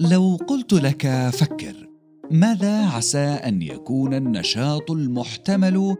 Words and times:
لو 0.00 0.38
قلت 0.46 0.72
لك 0.72 1.30
فكر 1.32 1.88
ماذا 2.30 2.86
عسى 2.86 3.18
أن 3.18 3.62
يكون 3.62 4.14
النشاط 4.14 4.90
المحتمل 4.90 5.96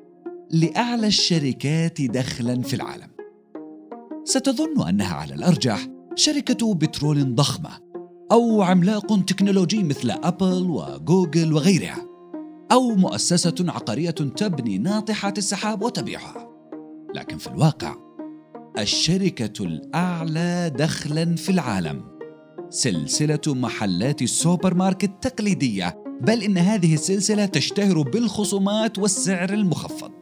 لأعلى 0.51 1.07
الشركات 1.07 2.03
دخلا 2.03 2.63
في 2.63 2.75
العالم؟ 2.75 3.09
ستظن 4.25 4.89
أنها 4.89 5.15
على 5.15 5.35
الأرجح 5.35 5.89
شركة 6.15 6.75
بترول 6.75 7.35
ضخمة 7.35 7.71
أو 8.33 8.63
عملاق 8.63 9.25
تكنولوجي 9.25 9.83
مثل 9.83 10.11
أبل 10.11 10.71
وجوجل 10.71 11.53
وغيرها 11.53 12.07
أو 12.73 12.89
مؤسسة 12.89 13.55
عقارية 13.61 14.11
تبني 14.11 14.79
ناطحات 14.79 15.39
السحاب 15.39 15.83
وتبيعها. 15.83 16.49
لكن 17.15 17.39
في 17.39 17.47
الواقع 17.47 17.97
الشركة 18.79 19.65
الأعلى 19.65 20.73
دخلا 20.77 21.37
في 21.37 21.53
العالم 21.53 22.18
سلسلة 22.71 23.41
محلات 23.47 24.23
السوبر 24.23 24.75
ماركت 24.75 25.05
التقليدية 25.05 26.03
بل 26.21 26.43
إن 26.43 26.59
هذه 26.59 26.95
السلسلة 26.95 27.47
تشتهر 27.47 28.03
بالخصومات 28.03 28.99
والسعر 28.99 29.55
المخفض. 29.55 30.13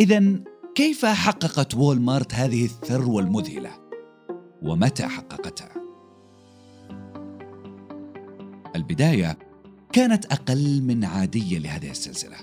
إذا 0.00 0.40
كيف 0.74 1.06
حققت 1.06 1.74
وول 1.74 2.00
مارت 2.00 2.34
هذه 2.34 2.64
الثروة 2.64 3.22
المذهلة؟ 3.22 3.70
ومتى 4.62 5.06
حققتها؟ 5.06 5.72
البداية 8.76 9.51
كانت 9.92 10.24
أقل 10.24 10.82
من 10.82 11.04
عادية 11.04 11.58
لهذه 11.58 11.90
السلسلة. 11.90 12.36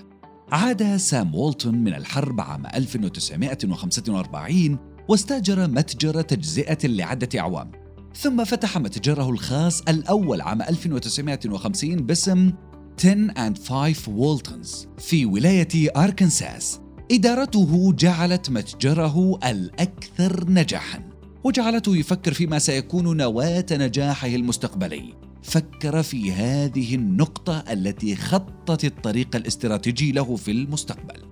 عاد 0.52 0.96
سام 0.96 1.34
وولتون 1.34 1.74
من 1.74 1.94
الحرب 1.94 2.40
عام 2.40 2.66
1945 2.66 4.78
واستأجر 5.08 5.68
متجر 5.68 6.22
تجزئة 6.22 6.88
لعدة 6.88 7.40
أعوام 7.40 7.72
ثم 8.16 8.44
فتح 8.44 8.78
متجره 8.78 9.30
الخاص 9.30 9.80
الأول 9.80 10.40
عام 10.40 10.62
1950 10.62 11.96
باسم 11.96 12.52
10 12.98 13.28
and 13.28 13.68
5 13.68 14.08
وولتونز 14.08 14.88
في 14.98 15.26
ولاية 15.26 15.90
أركنساس. 15.96 16.80
إدارته 17.12 17.92
جعلت 17.92 18.50
متجره 18.50 19.38
الأكثر 19.44 20.50
نجاحاً 20.50 21.10
وجعلته 21.44 21.96
يفكر 21.96 22.32
فيما 22.32 22.58
سيكون 22.58 23.16
نواة 23.16 23.66
نجاحه 23.72 24.28
المستقبلي. 24.28 25.29
فكر 25.42 26.02
في 26.02 26.32
هذه 26.32 26.94
النقطة 26.94 27.64
التي 27.72 28.16
خطت 28.16 28.84
الطريق 28.84 29.36
الاستراتيجي 29.36 30.12
له 30.12 30.36
في 30.36 30.50
المستقبل. 30.50 31.22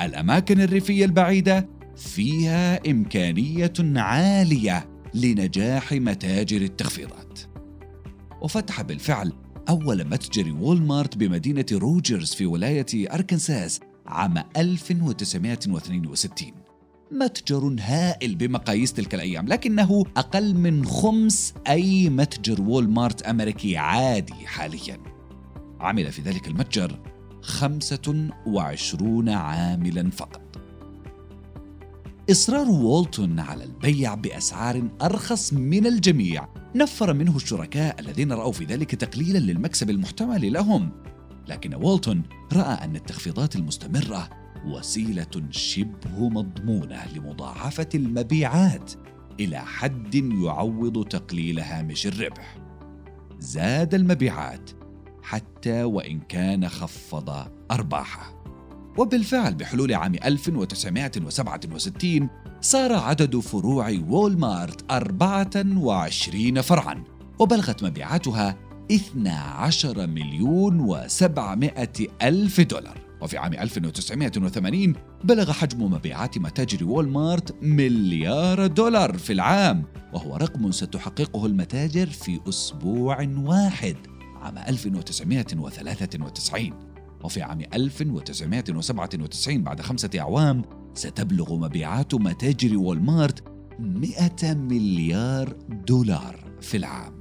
الأماكن 0.00 0.60
الريفية 0.60 1.04
البعيدة 1.04 1.68
فيها 1.96 2.90
إمكانية 2.90 3.72
عالية 3.80 4.88
لنجاح 5.14 5.92
متاجر 5.92 6.60
التخفيضات. 6.60 7.40
وفتح 8.42 8.82
بالفعل 8.82 9.32
أول 9.68 10.04
متجر 10.04 10.56
وولمارت 10.60 11.16
بمدينة 11.16 11.66
روجرز 11.72 12.34
في 12.34 12.46
ولاية 12.46 13.14
أركنساس 13.14 13.80
عام 14.06 14.44
1962 14.56 16.67
متجر 17.10 17.76
هائل 17.80 18.34
بمقاييس 18.34 18.92
تلك 18.92 19.14
الأيام 19.14 19.48
لكنه 19.48 20.04
أقل 20.16 20.54
من 20.54 20.84
خمس 20.84 21.54
أي 21.68 22.08
متجر 22.08 22.60
وولمارت 22.60 23.22
أمريكي 23.22 23.76
عادي 23.76 24.34
حاليا. 24.34 24.98
عمل 25.80 26.12
في 26.12 26.22
ذلك 26.22 26.48
المتجر 26.48 26.98
25 27.42 29.28
عاملا 29.28 30.10
فقط. 30.10 30.40
إصرار 32.30 32.70
وولتون 32.70 33.40
على 33.40 33.64
البيع 33.64 34.14
بأسعار 34.14 34.88
أرخص 35.02 35.52
من 35.52 35.86
الجميع. 35.86 36.48
نفر 36.74 37.14
منه 37.14 37.36
الشركاء 37.36 38.00
الذين 38.00 38.32
رأوا 38.32 38.52
في 38.52 38.64
ذلك 38.64 38.94
تقليلا 38.94 39.38
للمكسب 39.38 39.90
المحتمل 39.90 40.52
لهم. 40.52 40.90
لكن 41.48 41.74
وولتون 41.74 42.22
رأى 42.52 42.84
أن 42.84 42.96
التخفيضات 42.96 43.56
المستمرة 43.56 44.37
وسيلة 44.66 45.42
شبه 45.50 46.28
مضمونة 46.28 47.06
لمضاعفة 47.16 47.88
المبيعات 47.94 48.92
إلى 49.40 49.58
حد 49.58 50.14
يعوض 50.14 51.04
تقليل 51.04 51.60
هامش 51.60 52.06
الربح. 52.06 52.56
زاد 53.38 53.94
المبيعات 53.94 54.70
حتى 55.22 55.82
وإن 55.82 56.20
كان 56.20 56.68
خفض 56.68 57.46
أرباحه. 57.70 58.44
وبالفعل 58.98 59.54
بحلول 59.54 59.94
عام 59.94 60.14
1967 60.14 62.28
صار 62.60 62.92
عدد 62.92 63.38
فروع 63.38 63.98
وولمارت 64.08 64.92
24 64.92 66.60
فرعا 66.60 67.04
وبلغت 67.38 67.84
مبيعاتها 67.84 68.56
12 68.92 70.06
مليون 70.06 70.88
و700 70.88 72.02
ألف 72.22 72.60
دولار. 72.60 73.07
وفي 73.20 73.38
عام 73.38 73.54
1980 73.54 74.92
بلغ 75.24 75.52
حجم 75.52 75.82
مبيعات 75.82 76.38
متاجر 76.38 76.84
وولمارت 76.84 77.54
مليار 77.62 78.66
دولار 78.66 79.18
في 79.18 79.32
العام 79.32 79.84
وهو 80.12 80.36
رقم 80.36 80.72
ستحققه 80.72 81.46
المتاجر 81.46 82.06
في 82.06 82.40
أسبوع 82.48 83.28
واحد 83.36 83.96
عام 84.42 84.58
1993 84.58 86.72
وفي 87.24 87.42
عام 87.42 87.60
1997 87.74 89.62
بعد 89.62 89.80
خمسة 89.80 90.10
أعوام 90.18 90.62
ستبلغ 90.94 91.56
مبيعات 91.56 92.14
متاجر 92.14 92.78
وولمارت 92.78 93.42
100 93.78 94.54
مليار 94.54 95.52
دولار 95.86 96.44
في 96.60 96.76
العام. 96.76 97.18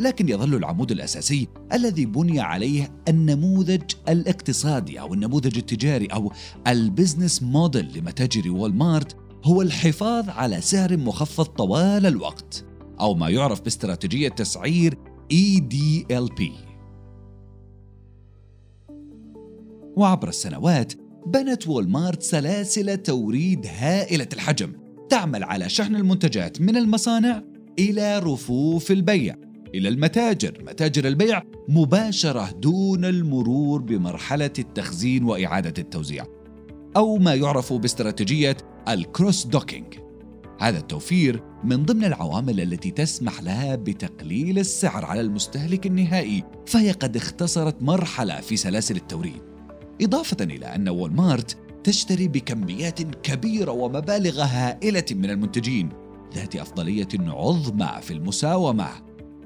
لكن 0.00 0.28
يظل 0.28 0.54
العمود 0.54 0.90
الأساسي 0.92 1.48
الذي 1.72 2.06
بني 2.06 2.40
عليه 2.40 2.92
النموذج 3.08 3.82
الاقتصادي 4.08 5.00
أو 5.00 5.14
النموذج 5.14 5.58
التجاري 5.58 6.06
أو 6.06 6.32
ال 6.66 6.74
business 6.74 7.42
model 7.42 7.98
لمتاجر 7.98 8.50
والمارت 8.50 9.16
هو 9.44 9.62
الحفاظ 9.62 10.28
على 10.28 10.60
سعر 10.60 10.96
مخفض 10.96 11.44
طوال 11.44 12.06
الوقت 12.06 12.64
أو 13.00 13.14
ما 13.14 13.28
يعرف 13.28 13.60
باستراتيجية 13.60 14.28
تسعير 14.28 14.98
EDLP 15.32 16.42
وعبر 19.96 20.28
السنوات 20.28 20.92
بنت 21.26 21.68
وولمارت 21.68 22.22
سلاسل 22.22 22.96
توريد 22.96 23.66
هائلة 23.66 24.28
الحجم 24.32 24.72
تعمل 25.08 25.44
على 25.44 25.68
شحن 25.68 25.96
المنتجات 25.96 26.60
من 26.60 26.76
المصانع 26.76 27.42
إلى 27.78 28.18
رفوف 28.18 28.90
البيع 28.90 29.36
إلى 29.74 29.88
المتاجر 29.88 30.64
متاجر 30.66 31.08
البيع 31.08 31.42
مباشرة 31.68 32.50
دون 32.50 33.04
المرور 33.04 33.82
بمرحلة 33.82 34.52
التخزين 34.58 35.24
وإعادة 35.24 35.74
التوزيع 35.78 36.26
أو 36.96 37.16
ما 37.16 37.34
يعرف 37.34 37.72
باستراتيجية 37.72 38.56
ال 38.88 38.98
cross 38.98 39.46
docking. 39.46 39.94
هذا 40.60 40.78
التوفير 40.78 41.42
من 41.64 41.84
ضمن 41.84 42.04
العوامل 42.04 42.60
التي 42.60 42.90
تسمح 42.90 43.42
لها 43.42 43.76
بتقليل 43.76 44.58
السعر 44.58 45.04
على 45.04 45.20
المستهلك 45.20 45.86
النهائي 45.86 46.44
فهي 46.66 46.90
قد 46.90 47.16
اختصرت 47.16 47.82
مرحلة 47.82 48.40
في 48.40 48.56
سلاسل 48.56 48.96
التوريد. 48.96 49.51
إضافة 50.02 50.36
إلى 50.40 50.66
أن 50.66 50.88
وولمارت 50.88 51.56
تشتري 51.84 52.28
بكميات 52.28 53.02
كبيرة 53.02 53.72
ومبالغ 53.72 54.42
هائلة 54.42 55.04
من 55.10 55.30
المنتجين 55.30 55.88
ذات 56.34 56.56
أفضلية 56.56 57.08
عظمى 57.18 57.90
في 58.02 58.12
المساومة. 58.12 58.88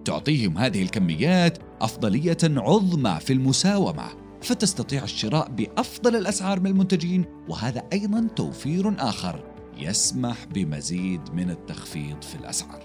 تعطيهم 0.04 0.58
هذه 0.58 0.82
الكميات 0.82 1.58
أفضلية 1.80 2.36
عظمى 2.44 3.18
في 3.20 3.32
المساومة 3.32 4.04
فتستطيع 4.42 5.04
الشراء 5.04 5.48
بأفضل 5.50 6.16
الأسعار 6.16 6.60
من 6.60 6.66
المنتجين 6.66 7.24
وهذا 7.48 7.82
أيضا 7.92 8.28
توفير 8.36 8.94
آخر 8.98 9.44
يسمح 9.78 10.44
بمزيد 10.44 11.20
من 11.34 11.50
التخفيض 11.50 12.22
في 12.22 12.34
الأسعار. 12.34 12.82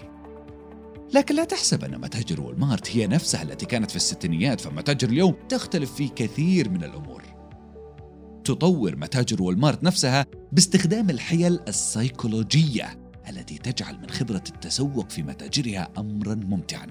لكن 1.14 1.34
لا 1.34 1.44
تحسب 1.44 1.84
أن 1.84 2.00
متاجر 2.00 2.40
والمارت 2.40 2.96
هي 2.96 3.06
نفسها 3.06 3.42
التي 3.42 3.66
كانت 3.66 3.90
في 3.90 3.96
الستينيات 3.96 4.60
فمتاجر 4.60 5.08
اليوم 5.08 5.34
تختلف 5.48 5.94
في 5.94 6.08
كثير 6.08 6.70
من 6.70 6.84
الأمور. 6.84 7.41
تطور 8.44 8.96
متاجر 8.96 9.42
والمارت 9.42 9.84
نفسها 9.84 10.26
باستخدام 10.52 11.10
الحيل 11.10 11.60
السيكولوجية 11.68 12.98
التي 13.28 13.58
تجعل 13.58 13.98
من 14.00 14.10
خبرة 14.10 14.42
التسوق 14.48 15.10
في 15.10 15.22
متاجرها 15.22 15.88
أمرا 15.98 16.34
ممتعا 16.34 16.86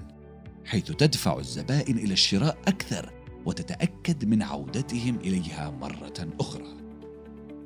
حيث 0.64 0.84
تدفع 0.84 1.38
الزبائن 1.38 1.98
إلى 1.98 2.12
الشراء 2.12 2.58
أكثر 2.68 3.12
وتتأكد 3.46 4.24
من 4.24 4.42
عودتهم 4.42 5.16
إليها 5.16 5.70
مرة 5.70 6.28
أخرى. 6.40 6.66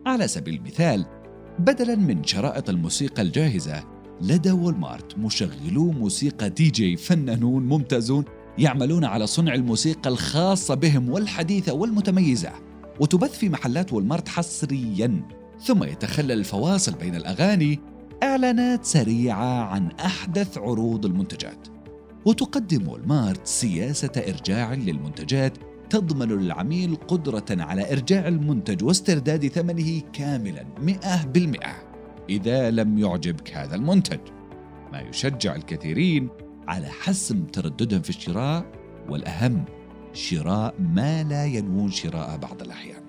على 0.06 0.28
سبيل 0.28 0.54
المثال 0.54 1.06
بدلا 1.58 1.94
من 1.94 2.24
شرائط 2.24 2.70
الموسيقى 2.70 3.22
الجاهزة 3.22 3.84
لدى 4.20 4.50
وولمارت 4.50 5.18
مشغلو 5.18 5.90
موسيقى 5.90 6.50
دي 6.50 6.70
جي 6.70 6.96
فنانون 6.96 7.66
ممتازون 7.66 8.24
يعملون 8.58 9.04
على 9.04 9.26
صنع 9.26 9.54
الموسيقى 9.54 10.10
الخاصة 10.10 10.74
بهم 10.74 11.10
والحديثة 11.10 11.72
والمتميزة. 11.72 12.65
وتبث 13.00 13.38
في 13.38 13.48
محلات 13.48 13.93
والمارت 13.93 14.28
حصريا 14.28 15.22
ثم 15.60 15.84
يتخلل 15.84 16.32
الفواصل 16.32 16.94
بين 16.94 17.14
الأغاني 17.14 17.81
إعلانات 18.22 18.84
سريعة 18.84 19.62
عن 19.64 19.90
أحدث 19.90 20.58
عروض 20.58 21.06
المنتجات. 21.06 21.69
وتقدم 22.26 22.88
والمارت 22.88 23.46
سياسة 23.46 24.12
إرجاع 24.28 24.75
للمنتجات 24.75 25.58
تضمن 25.90 26.28
للعميل 26.28 26.96
قدرة 26.96 27.44
على 27.50 27.93
إرجاع 27.93 28.28
المنتج 28.28 28.84
واسترداد 28.84 29.49
ثمنه 29.49 30.02
كاملا 30.12 30.64
100% 30.81 31.66
إذا 32.31 32.70
لم 32.70 32.99
يعجبك 32.99 33.56
هذا 33.56 33.75
المنتج 33.75 34.20
ما 34.92 35.00
يشجع 35.00 35.56
الكثيرين 35.56 36.28
على 36.69 36.87
حسم 36.87 37.44
ترددهم 37.44 38.02
في 38.02 38.10
الشراء 38.10 38.66
والأهم 39.08 39.64
شراء 40.16 40.74
ما 40.78 41.22
لا 41.22 41.44
ينوون 41.44 41.90
شراءه 41.90 42.36
بعض 42.36 42.62
الأحيان. 42.62 43.02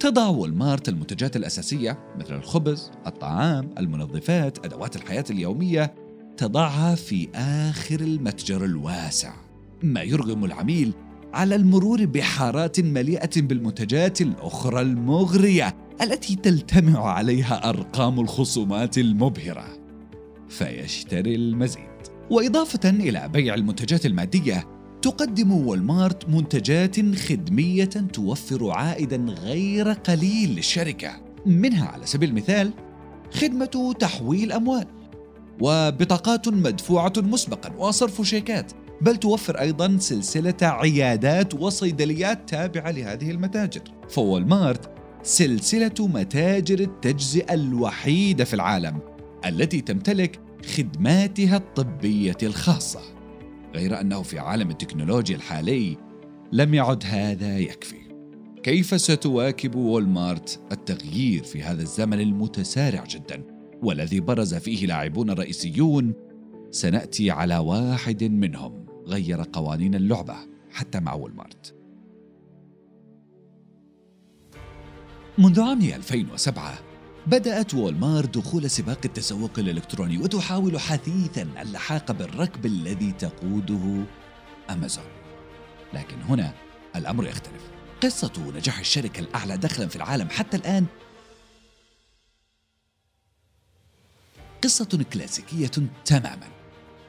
تضع 0.00 0.26
والمارت 0.26 0.88
المنتجات 0.88 1.36
الأساسية 1.36 1.98
مثل 2.18 2.34
الخبز، 2.34 2.90
الطعام، 3.06 3.70
المنظفات، 3.78 4.64
أدوات 4.64 4.96
الحياة 4.96 5.24
اليومية 5.30 5.94
تضعها 6.36 6.94
في 6.94 7.28
آخر 7.34 8.00
المتجر 8.00 8.64
الواسع. 8.64 9.34
ما 9.82 10.02
يرغم 10.02 10.44
العميل 10.44 10.92
على 11.34 11.54
المرور 11.54 12.04
بحارات 12.04 12.80
مليئة 12.80 13.30
بالمنتجات 13.36 14.20
الأخرى 14.20 14.80
المغرية 14.80 15.76
التي 16.02 16.36
تلتمع 16.36 17.08
عليها 17.08 17.68
أرقام 17.68 18.20
الخصومات 18.20 18.98
المبهرة. 18.98 19.66
فيشتري 20.48 21.34
المزيد. 21.34 21.84
وإضافة 22.30 22.90
إلى 22.90 23.28
بيع 23.28 23.54
المنتجات 23.54 24.06
المادية 24.06 24.73
تقدم 25.04 25.52
والمارت 25.52 26.28
منتجات 26.28 27.16
خدمية 27.16 27.84
توفر 27.84 28.70
عائدا 28.70 29.16
غير 29.16 29.92
قليل 29.92 30.50
للشركة. 30.56 31.10
منها 31.46 31.86
على 31.88 32.06
سبيل 32.06 32.28
المثال 32.28 32.72
خدمة 33.32 33.94
تحويل 33.98 34.52
أموال 34.52 34.86
وبطاقات 35.60 36.48
مدفوعة 36.48 37.12
مسبقا 37.16 37.72
وصرف 37.78 38.22
شيكات. 38.22 38.72
بل 39.00 39.16
توفر 39.16 39.60
أيضا 39.60 39.96
سلسلة 39.98 40.54
عيادات 40.62 41.54
وصيدليات 41.54 42.50
تابعة 42.50 42.90
لهذه 42.90 43.30
المتاجر. 43.30 43.82
فوالمارت 44.08 44.90
سلسلة 45.22 45.94
متاجر 45.98 46.80
التجزئة 46.80 47.54
الوحيدة 47.54 48.44
في 48.44 48.54
العالم 48.54 48.98
التي 49.46 49.80
تمتلك 49.80 50.40
خدماتها 50.76 51.56
الطبية 51.56 52.38
الخاصة. 52.42 53.13
غير 53.74 54.00
أنه 54.00 54.22
في 54.22 54.38
عالم 54.38 54.70
التكنولوجيا 54.70 55.36
الحالي 55.36 55.96
لم 56.52 56.74
يعد 56.74 57.02
هذا 57.06 57.58
يكفي. 57.58 57.96
كيف 58.62 59.00
ستواكب 59.00 59.74
وولمارت 59.74 60.60
التغيير 60.72 61.42
في 61.42 61.62
هذا 61.62 61.82
الزمن 61.82 62.20
المتسارع 62.20 63.04
جدا 63.04 63.42
والذي 63.82 64.20
برز 64.20 64.54
فيه 64.54 64.86
لاعبون 64.86 65.30
رئيسيون؟ 65.30 66.14
سنأتي 66.70 67.30
على 67.30 67.58
واحد 67.58 68.24
منهم 68.24 68.86
غير 69.06 69.42
قوانين 69.52 69.94
اللعبة 69.94 70.36
حتى 70.70 71.00
مع 71.00 71.14
وولمارت 71.14 71.74
منذ 75.38 75.60
عام 75.60 75.80
2007 75.80 76.93
بدأت 77.26 77.74
وولمار 77.74 78.24
دخول 78.24 78.70
سباق 78.70 78.98
التسوق 79.04 79.58
الإلكتروني 79.58 80.18
وتحاول 80.18 80.80
حثيثا 80.80 81.42
اللحاق 81.62 82.12
بالركب 82.12 82.66
الذي 82.66 83.12
تقوده 83.12 84.04
أمازون. 84.70 85.04
لكن 85.94 86.22
هنا 86.22 86.54
الأمر 86.96 87.26
يختلف. 87.26 87.62
قصة 88.02 88.52
نجاح 88.56 88.78
الشركة 88.78 89.20
الأعلى 89.20 89.56
دخلا 89.56 89.86
في 89.86 89.96
العالم 89.96 90.28
حتى 90.28 90.56
الآن 90.56 90.86
قصة 94.62 95.04
كلاسيكية 95.12 95.70
تماما. 96.04 96.48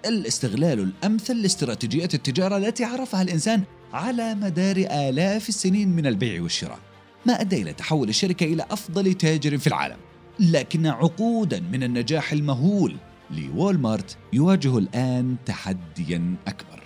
الاستغلال 0.06 0.80
الأمثل 0.80 1.42
لاستراتيجية 1.42 2.10
التجارة 2.14 2.58
التي 2.58 2.84
عرفها 2.84 3.22
الإنسان 3.22 3.64
على 3.94 4.36
مدار 4.36 4.78
آلاف 4.78 5.50
السنين 5.50 5.90
من 5.90 6.08
البيع 6.08 6.42
والشراء 6.42 6.80
ما 7.26 7.42
أدى 7.42 7.62
إلى 7.62 7.74
تحول 7.74 8.10
الشركة 8.10 8.44
إلى 8.44 8.66
أفضل 8.72 9.14
تاجر 9.14 9.58
في 9.58 9.68
العالم. 9.68 10.05
لكن 10.40 10.88
عقودا 10.88 11.60
من 11.60 11.84
النجاح 11.84 12.32
المهول 12.32 12.96
لوولمارت 13.32 14.18
يواجه 14.34 14.78
الآن 14.78 15.36
تحديا 15.46 16.36
أكبر. 16.48 16.84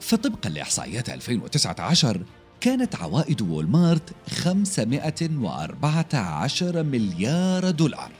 فطبقا 0.00 0.50
لإحصائيات 0.50 1.10
2019 1.10 2.22
كانت 2.60 2.96
عوائد 2.96 3.42
وولمارت 3.42 4.12
514 4.30 6.82
مليار 6.82 7.70
دولار 7.70 8.10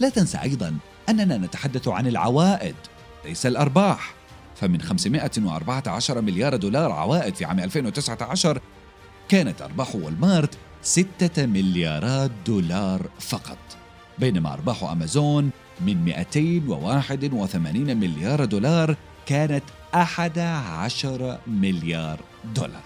لا 0.00 0.08
تنسى 0.08 0.38
أيضا 0.38 0.76
أننا 1.08 1.38
نتحدث 1.38 1.88
عن 1.88 2.06
العوائد 2.06 2.74
ليس 3.24 3.46
الأرباح. 3.46 4.14
فمن 4.56 4.82
514 4.82 6.20
مليار 6.20 6.56
دولار 6.56 6.92
عوائد 6.92 7.34
في 7.34 7.44
عام 7.44 7.60
2019 7.60 8.60
كانت 9.28 9.62
أرباح 9.62 9.94
والمارت 9.94 10.58
ستة 10.82 11.46
مليارات 11.46 12.30
دولار 12.46 13.06
فقط. 13.20 13.58
بينما 14.18 14.52
أرباح 14.52 14.84
أمازون 14.84 15.50
من 15.80 16.04
281 16.04 17.96
مليار 17.96 18.44
دولار 18.44 18.96
كانت 19.28 19.64
11 19.94 21.38
مليار 21.46 22.20
دولار. 22.54 22.82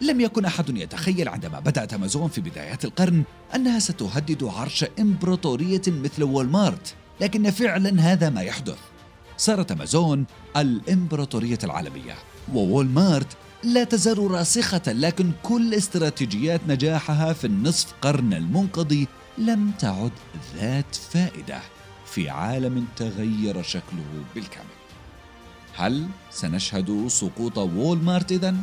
لم 0.00 0.20
يكن 0.20 0.44
أحد 0.44 0.76
يتخيل 0.76 1.28
عندما 1.28 1.60
بدأت 1.60 1.94
أمازون 1.94 2.28
في 2.28 2.40
بدايات 2.40 2.84
القرن 2.84 3.24
أنها 3.54 3.78
ستهدد 3.78 4.44
عرش 4.44 4.84
إمبراطورية 5.00 5.82
مثل 5.86 6.22
وولمارت 6.22 6.94
لكن 7.20 7.50
فعلا 7.50 8.00
هذا 8.00 8.30
ما 8.30 8.42
يحدث. 8.42 8.78
صارت 9.36 9.72
أمازون 9.72 10.24
الإمبراطورية 10.56 11.58
العالمية 11.64 12.14
ووولمارت 12.54 13.36
لا 13.64 13.84
تزال 13.84 14.30
راسخة 14.30 14.82
لكن 14.92 15.30
كل 15.42 15.74
استراتيجيات 15.74 16.60
نجاحها 16.68 17.32
في 17.32 17.46
النصف 17.46 17.92
قرن 18.02 18.34
المنقضي 18.34 19.08
لم 19.38 19.70
تعد 19.78 20.12
ذات 20.56 20.94
فائدة 20.94 21.60
في 22.06 22.30
عالم 22.30 22.86
تغير 22.96 23.62
شكله 23.62 24.24
بالكامل. 24.34 24.66
هل 25.76 26.06
سنشهد 26.30 27.08
سقوط 27.08 27.58
وولمارت 27.58 28.32
إذن؟ 28.32 28.60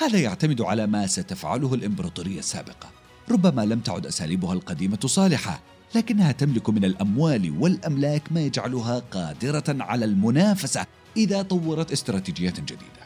هذا 0.00 0.18
يعتمد 0.18 0.62
على 0.62 0.86
ما 0.86 1.06
ستفعله 1.06 1.74
الإمبراطورية 1.74 2.38
السابقة. 2.38 2.90
ربما 3.30 3.64
لم 3.64 3.80
تعد 3.80 4.06
أساليبها 4.06 4.52
القديمة 4.52 4.98
صالحة 5.06 5.60
لكنها 5.94 6.32
تملك 6.32 6.70
من 6.70 6.84
الأموال 6.84 7.54
والأملاك 7.58 8.22
ما 8.32 8.40
يجعلها 8.40 8.98
قادرة 8.98 9.64
على 9.68 10.04
المنافسة 10.04 10.86
إذا 11.16 11.42
طورت 11.42 11.92
استراتيجيات 11.92 12.60
جديدة. 12.60 13.00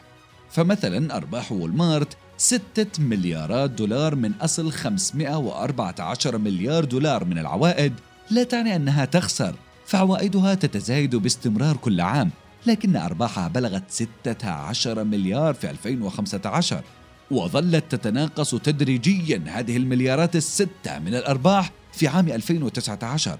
فمثلا 0.51 1.17
أرباح 1.17 1.51
وولمارت 1.51 2.17
ستة 2.37 3.03
مليارات 3.03 3.69
دولار 3.69 4.15
من 4.15 4.31
أصل 4.33 4.71
514 4.71 6.37
مليار 6.37 6.85
دولار 6.85 7.25
من 7.25 7.37
العوائد 7.37 7.93
لا 8.31 8.43
تعني 8.43 8.75
أنها 8.75 9.05
تخسر 9.05 9.55
فعوائدها 9.85 10.53
تتزايد 10.53 11.15
باستمرار 11.15 11.77
كل 11.77 12.01
عام. 12.01 12.31
لكن 12.67 12.95
أرباحها 12.95 13.47
بلغت 13.47 13.91
16 13.91 15.03
مليار 15.03 15.53
في 15.53 15.69
2015 15.69 16.83
وظلت 17.31 17.91
تتناقص 17.91 18.55
تدريجيا 18.55 19.43
هذه 19.47 19.77
المليارات 19.77 20.35
الستة 20.35 20.99
من 20.99 21.15
الأرباح 21.15 21.71
في 21.93 22.07
عام 22.07 22.27
2019 22.27 23.39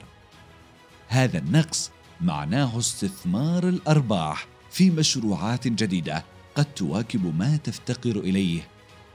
هذا 1.08 1.38
النقص 1.38 1.92
معناه 2.22 2.80
استثمار 2.80 3.70
الأرباح 3.70 4.48
في 4.72 4.90
مشروعات 4.90 5.68
جديدة 5.68 6.24
قد 6.56 6.66
تواكب 6.66 7.40
ما 7.40 7.58
تفتقر 7.58 8.20
إليه 8.20 8.62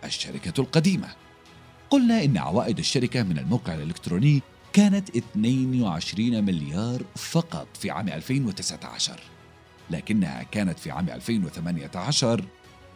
الشركة 0.04 0.60
القديمة. 0.60 1.08
قلنا 1.90 2.24
إن 2.24 2.38
عوائد 2.38 2.78
الشركة 2.78 3.22
من 3.22 3.38
الموقع 3.38 3.74
الإلكتروني 3.74 4.42
كانت 4.72 5.16
22 5.16 6.44
مليار 6.44 7.02
فقط 7.16 7.68
في 7.76 7.90
عام 7.90 8.08
2019 8.08 9.20
لكنها 9.90 10.42
كانت 10.42 10.78
في 10.78 10.90
عام 10.90 11.08
2018 11.08 12.44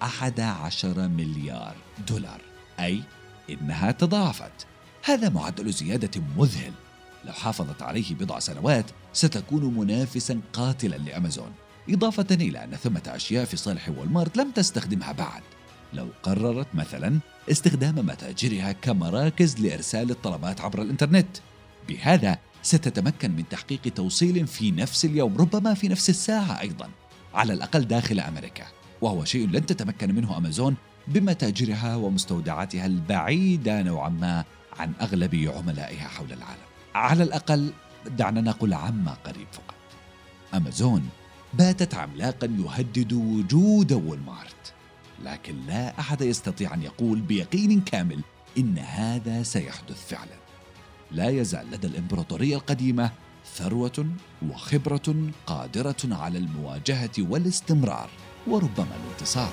11 0.03 1.09
مليار 1.09 1.75
دولار. 2.09 2.41
أي 2.81 3.03
إنها 3.51 3.91
تضاعفت. 3.91 4.67
هذا 5.05 5.29
معدل 5.29 5.73
زيادة 5.73 6.23
مذهل. 6.37 6.73
لو 7.25 7.33
حافظت 7.33 7.83
عليه 7.83 8.15
بضع 8.15 8.39
سنوات 8.39 8.85
ستكون 9.13 9.75
منافسا 9.75 10.41
قاتلا 10.53 10.97
لأمازون. 10.97 11.53
إضافة 11.89 12.27
إلى 12.31 12.65
أن 12.65 12.77
ثمة 12.77 13.03
أشياء 13.07 13.45
في 13.45 13.57
صالح 13.57 13.89
والمارت 13.89 14.37
لم 14.37 14.51
تستخدمها 14.51 15.13
بعد. 15.13 15.43
لو 15.93 16.09
قررت 16.23 16.67
مثلا 16.75 17.19
استخدام 17.51 18.07
متاجرها 18.07 18.73
كمراكز 18.73 19.61
لإرسال 19.61 20.11
الطلبات 20.11 20.61
عبر 20.61 20.83
الإنترنت. 20.83 21.37
بهذا 21.89 22.39
ستتمكن 22.65 23.31
من 23.31 23.49
تحقيق 23.49 23.81
توصيل 23.81 24.47
في 24.47 24.71
نفس 24.71 25.05
اليوم 25.05 25.37
ربما 25.37 25.75
في 25.75 25.89
نفس 25.89 26.11
الساعة 26.11 26.61
أيضا 26.61 26.89
على 27.35 27.53
الأقل 27.53 27.85
داخل 27.85 28.21
أمريكا. 28.21 28.65
وهو 29.01 29.25
شيء 29.25 29.49
لن 29.49 29.67
تتمكن 29.67 30.15
منه 30.15 30.37
أمازون 30.37 30.77
بمتاجرها 31.09 31.97
ومستودعاتها 31.97 32.87
البعيدة 32.87 33.83
نوعا 33.83 34.09
ما 34.09 34.45
عن 34.79 34.93
أغلب 35.01 35.53
عملائها 35.57 36.09
حول 36.09 36.33
العالم. 36.33 36.65
على 36.95 37.23
الأقل 37.23 37.73
دعنا 38.07 38.41
نقول 38.41 38.75
عما 38.75 39.17
قريب 39.25 39.47
فقط. 39.53 39.75
أمازون 40.55 41.09
باتت 41.55 41.95
عملاقا 41.95 42.47
يهدد 42.47 43.13
وجود 43.13 43.93
وولمارت 43.93 44.73
لكن 45.25 45.67
لا 45.67 46.01
أحد 46.01 46.21
يستطيع 46.21 46.75
أن 46.75 46.83
يقول 46.83 47.21
بيقين 47.21 47.81
كامل 47.81 48.21
إن 48.59 48.79
هذا 48.79 49.43
سيحدث 49.43 50.07
فعلا. 50.07 50.44
لا 51.11 51.29
يزال 51.29 51.71
لدى 51.71 51.87
الإمبراطورية 51.87 52.57
القديمة 52.57 53.11
ثروة 53.55 54.07
وخبرة 54.51 55.17
قادرة 55.47 55.97
على 56.05 56.39
المواجهة 56.39 57.11
والاستمرار 57.19 58.11
وربما 58.47 58.97
الانتصار. 59.05 59.53